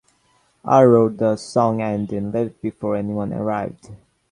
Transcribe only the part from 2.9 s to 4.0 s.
anyone arrived.